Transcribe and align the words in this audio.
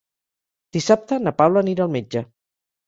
Dissabte 0.77 1.21
na 1.27 1.37
Paula 1.43 1.65
anirà 1.65 1.87
al 1.89 1.97
metge. 1.99 2.27